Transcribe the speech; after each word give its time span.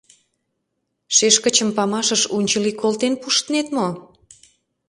Шешкычым 1.15 1.69
памашыш 1.77 2.21
унчыли 2.35 2.71
колтен 2.81 3.13
пуштнет 3.21 3.67
мо? 3.75 3.87